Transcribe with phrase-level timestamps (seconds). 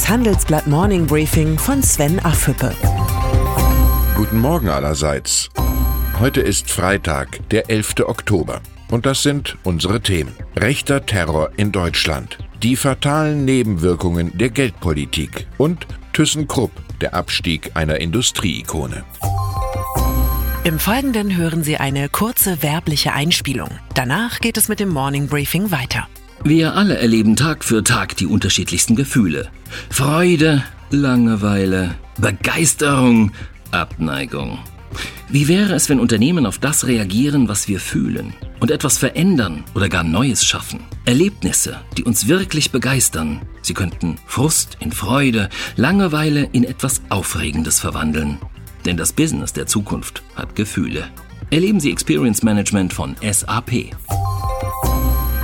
[0.00, 2.74] Das Handelsblatt Morning Briefing von Sven Affüppe.
[4.16, 5.50] Guten Morgen allerseits.
[6.18, 7.96] Heute ist Freitag, der 11.
[8.06, 8.62] Oktober.
[8.90, 10.32] Und das sind unsere Themen.
[10.56, 12.38] Rechter Terror in Deutschland.
[12.62, 15.46] Die fatalen Nebenwirkungen der Geldpolitik.
[15.58, 16.72] Und ThyssenKrupp,
[17.02, 19.04] der Abstieg einer Industrieikone.
[20.64, 23.68] Im Folgenden hören Sie eine kurze werbliche Einspielung.
[23.92, 26.08] Danach geht es mit dem Morning Briefing weiter.
[26.42, 29.48] Wir alle erleben Tag für Tag die unterschiedlichsten Gefühle.
[29.90, 33.32] Freude, Langeweile, Begeisterung,
[33.70, 34.58] Abneigung.
[35.28, 39.88] Wie wäre es, wenn Unternehmen auf das reagieren, was wir fühlen und etwas verändern oder
[39.88, 40.80] gar Neues schaffen?
[41.04, 43.42] Erlebnisse, die uns wirklich begeistern.
[43.60, 48.38] Sie könnten Frust in Freude, Langeweile in etwas Aufregendes verwandeln.
[48.86, 51.04] Denn das Business der Zukunft hat Gefühle.
[51.50, 53.94] Erleben Sie Experience Management von SAP.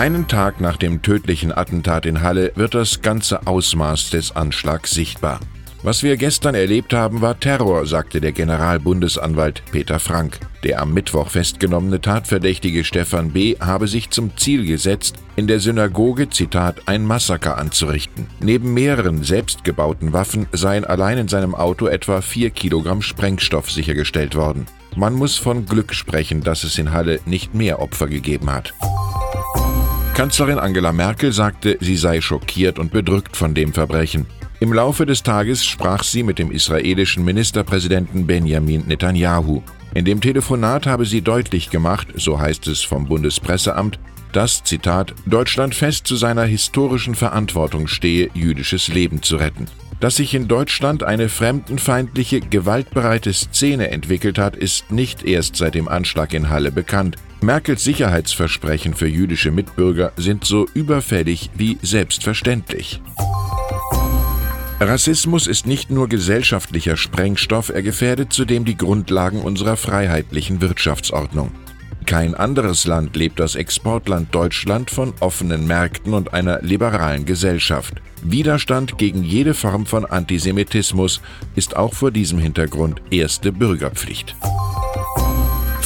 [0.00, 5.40] Einen Tag nach dem tödlichen Attentat in Halle wird das ganze Ausmaß des Anschlags sichtbar.
[5.82, 10.40] Was wir gestern erlebt haben, war Terror, sagte der Generalbundesanwalt Peter Frank.
[10.64, 13.56] Der am Mittwoch festgenommene Tatverdächtige Stefan B.
[13.60, 18.26] habe sich zum Ziel gesetzt, in der Synagoge, Zitat, ein Massaker anzurichten.
[18.40, 24.64] Neben mehreren selbstgebauten Waffen seien allein in seinem Auto etwa vier Kilogramm Sprengstoff sichergestellt worden.
[24.96, 28.72] Man muss von Glück sprechen, dass es in Halle nicht mehr Opfer gegeben hat.
[30.14, 34.26] Kanzlerin Angela Merkel sagte, sie sei schockiert und bedrückt von dem Verbrechen.
[34.60, 39.62] Im Laufe des Tages sprach sie mit dem israelischen Ministerpräsidenten Benjamin Netanyahu.
[39.94, 43.98] In dem Telefonat habe sie deutlich gemacht, so heißt es vom Bundespresseamt,
[44.32, 49.66] dass, Zitat, Deutschland fest zu seiner historischen Verantwortung stehe, jüdisches Leben zu retten.
[50.00, 55.88] Dass sich in Deutschland eine fremdenfeindliche, gewaltbereite Szene entwickelt hat, ist nicht erst seit dem
[55.88, 57.16] Anschlag in Halle bekannt.
[57.42, 63.00] Merkels Sicherheitsversprechen für jüdische Mitbürger sind so überfällig wie selbstverständlich.
[64.78, 71.50] Rassismus ist nicht nur gesellschaftlicher Sprengstoff, er gefährdet zudem die Grundlagen unserer freiheitlichen Wirtschaftsordnung.
[72.06, 77.94] Kein anderes Land lebt das Exportland Deutschland von offenen Märkten und einer liberalen Gesellschaft.
[78.22, 81.20] Widerstand gegen jede Form von Antisemitismus
[81.56, 84.34] ist auch vor diesem Hintergrund erste Bürgerpflicht.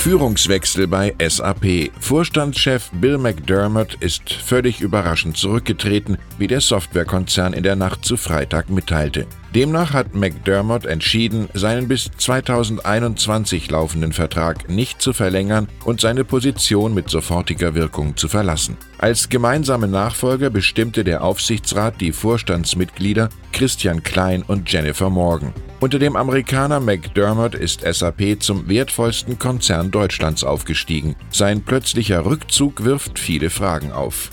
[0.05, 1.91] Führungswechsel bei SAP.
[1.99, 8.69] Vorstandschef Bill McDermott ist völlig überraschend zurückgetreten, wie der Softwarekonzern in der Nacht zu Freitag
[8.69, 9.27] mitteilte.
[9.55, 16.93] Demnach hat McDermott entschieden, seinen bis 2021 laufenden Vertrag nicht zu verlängern und seine Position
[16.93, 18.77] mit sofortiger Wirkung zu verlassen.
[18.99, 25.55] Als gemeinsame Nachfolger bestimmte der Aufsichtsrat die Vorstandsmitglieder Christian Klein und Jennifer Morgan.
[25.85, 31.15] Unter dem Amerikaner McDermott ist SAP zum wertvollsten Konzern Deutschlands aufgestiegen.
[31.31, 34.31] Sein plötzlicher Rückzug wirft viele Fragen auf.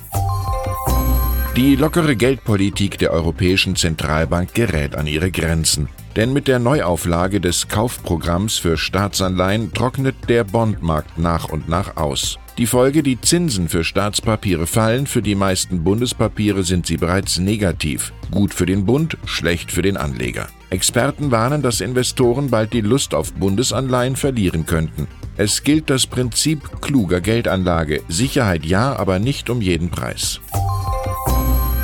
[1.58, 5.90] Die lockere Geldpolitik der Europäischen Zentralbank gerät an ihre Grenzen.
[6.16, 12.40] Denn mit der Neuauflage des Kaufprogramms für Staatsanleihen trocknet der Bondmarkt nach und nach aus.
[12.58, 18.14] Die Folge, die Zinsen für Staatspapiere fallen, für die meisten Bundespapiere sind sie bereits negativ.
[18.32, 20.48] Gut für den Bund, schlecht für den Anleger.
[20.72, 25.08] Experten warnen, dass Investoren bald die Lust auf Bundesanleihen verlieren könnten.
[25.36, 28.02] Es gilt das Prinzip kluger Geldanlage.
[28.08, 30.40] Sicherheit ja, aber nicht um jeden Preis.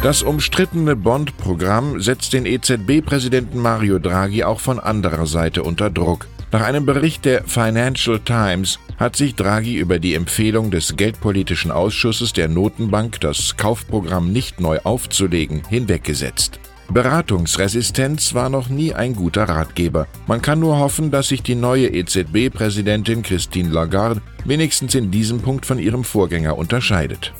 [0.03, 6.27] Das umstrittene Bond-Programm setzt den EZB-Präsidenten Mario Draghi auch von anderer Seite unter Druck.
[6.53, 12.31] Nach einem Bericht der Financial Times hat sich Draghi über die Empfehlung des Geldpolitischen Ausschusses
[12.31, 16.59] der Notenbank, das Kaufprogramm nicht neu aufzulegen, hinweggesetzt.
[16.89, 20.07] Beratungsresistenz war noch nie ein guter Ratgeber.
[20.25, 25.65] Man kann nur hoffen, dass sich die neue EZB-Präsidentin Christine Lagarde wenigstens in diesem Punkt
[25.65, 27.33] von ihrem Vorgänger unterscheidet.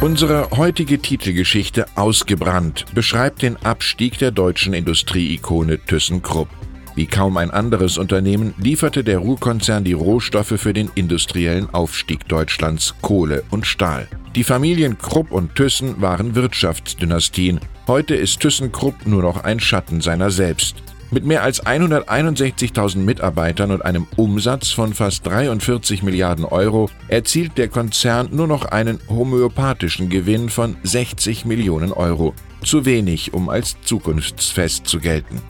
[0.00, 6.48] Unsere heutige Titelgeschichte Ausgebrannt beschreibt den Abstieg der deutschen Industrieikone ThyssenKrupp.
[6.94, 12.94] Wie kaum ein anderes Unternehmen lieferte der Ruhrkonzern die Rohstoffe für den industriellen Aufstieg Deutschlands
[13.00, 14.08] Kohle und Stahl.
[14.34, 17.60] Die Familien Krupp und Thyssen waren Wirtschaftsdynastien.
[17.90, 20.76] Heute ist ThyssenKrupp nur noch ein Schatten seiner selbst.
[21.10, 27.66] Mit mehr als 161.000 Mitarbeitern und einem Umsatz von fast 43 Milliarden Euro erzielt der
[27.66, 32.32] Konzern nur noch einen homöopathischen Gewinn von 60 Millionen Euro.
[32.62, 35.42] Zu wenig, um als zukunftsfest zu gelten.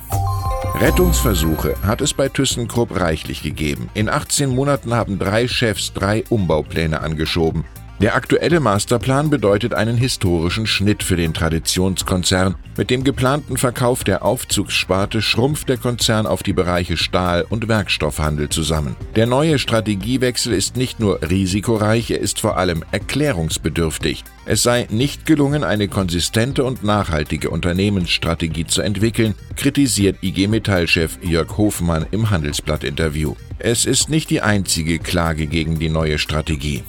[0.80, 3.90] Rettungsversuche hat es bei ThyssenKrupp reichlich gegeben.
[3.92, 7.66] In 18 Monaten haben drei Chefs drei Umbaupläne angeschoben.
[8.00, 12.54] Der aktuelle Masterplan bedeutet einen historischen Schnitt für den Traditionskonzern.
[12.78, 18.48] Mit dem geplanten Verkauf der Aufzugssparte schrumpft der Konzern auf die Bereiche Stahl- und Werkstoffhandel
[18.48, 18.96] zusammen.
[19.16, 24.24] Der neue Strategiewechsel ist nicht nur risikoreich, er ist vor allem erklärungsbedürftig.
[24.46, 31.58] Es sei nicht gelungen, eine konsistente und nachhaltige Unternehmensstrategie zu entwickeln, kritisiert IG Metall-Chef Jörg
[31.58, 33.34] Hofmann im Handelsblatt-Interview.
[33.58, 36.82] Es ist nicht die einzige Klage gegen die neue Strategie.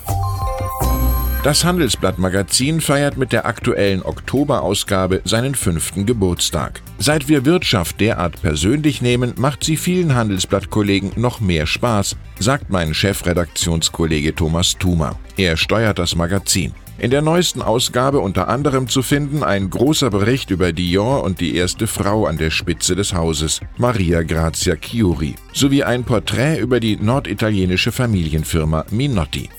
[1.43, 6.83] Das Handelsblatt-Magazin feiert mit der aktuellen Oktoberausgabe seinen fünften Geburtstag.
[6.99, 12.93] Seit wir Wirtschaft derart persönlich nehmen, macht sie vielen Handelsblatt-Kollegen noch mehr Spaß, sagt mein
[12.93, 15.17] Chefredaktionskollege Thomas Thumer.
[15.35, 16.75] Er steuert das Magazin.
[16.99, 21.55] In der neuesten Ausgabe unter anderem zu finden ein großer Bericht über Dior und die
[21.55, 26.97] erste Frau an der Spitze des Hauses, Maria Grazia Chiuri, sowie ein Porträt über die
[26.97, 29.49] norditalienische Familienfirma Minotti.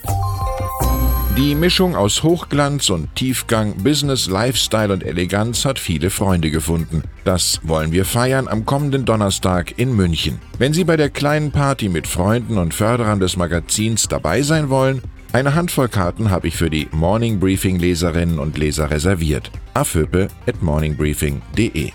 [1.38, 7.04] Die Mischung aus Hochglanz und Tiefgang, Business, Lifestyle und Eleganz hat viele Freunde gefunden.
[7.24, 10.40] Das wollen wir feiern am kommenden Donnerstag in München.
[10.58, 15.00] Wenn Sie bei der kleinen Party mit Freunden und Förderern des Magazins dabei sein wollen,
[15.32, 19.50] eine Handvoll Karten habe ich für die Morning Briefing Leserinnen und Leser reserviert.
[19.72, 21.92] aföpe at morningbriefing.de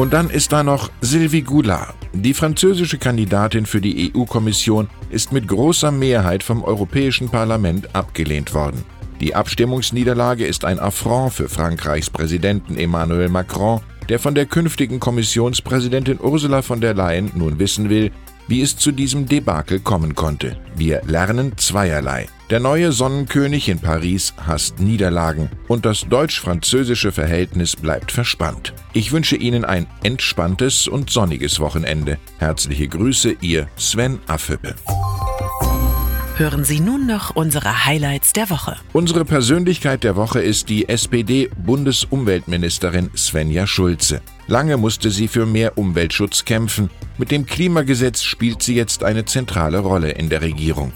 [0.00, 1.94] und dann ist da noch Sylvie Goulard.
[2.14, 8.82] Die französische Kandidatin für die EU-Kommission ist mit großer Mehrheit vom Europäischen Parlament abgelehnt worden.
[9.20, 16.18] Die Abstimmungsniederlage ist ein Affront für Frankreichs Präsidenten Emmanuel Macron, der von der künftigen Kommissionspräsidentin
[16.18, 18.10] Ursula von der Leyen nun wissen will,
[18.50, 20.56] wie es zu diesem Debakel kommen konnte.
[20.74, 22.26] Wir lernen zweierlei.
[22.50, 28.74] Der neue Sonnenkönig in Paris hasst Niederlagen und das deutsch-französische Verhältnis bleibt verspannt.
[28.92, 32.18] Ich wünsche Ihnen ein entspanntes und sonniges Wochenende.
[32.38, 34.74] Herzliche Grüße, Ihr Sven Affüppe.
[36.40, 38.78] Hören Sie nun noch unsere Highlights der Woche.
[38.94, 44.22] Unsere Persönlichkeit der Woche ist die SPD-Bundesumweltministerin Svenja Schulze.
[44.46, 46.88] Lange musste sie für mehr Umweltschutz kämpfen.
[47.18, 50.92] Mit dem Klimagesetz spielt sie jetzt eine zentrale Rolle in der Regierung.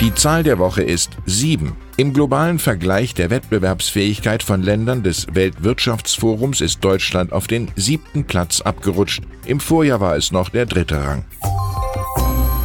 [0.00, 1.74] Die Zahl der Woche ist sieben.
[1.96, 8.60] Im globalen Vergleich der Wettbewerbsfähigkeit von Ländern des Weltwirtschaftsforums ist Deutschland auf den siebten Platz
[8.60, 9.24] abgerutscht.
[9.46, 11.24] Im Vorjahr war es noch der dritte Rang.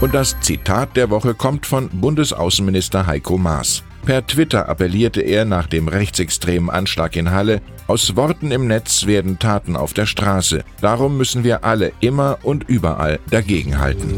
[0.02, 3.84] Und das Zitat der Woche kommt von Bundesaußenminister Heiko Maas.
[4.04, 9.38] Per Twitter appellierte er nach dem rechtsextremen Anschlag in Halle, aus Worten im Netz werden
[9.38, 10.64] Taten auf der Straße.
[10.82, 14.16] Darum müssen wir alle immer und überall dagegenhalten.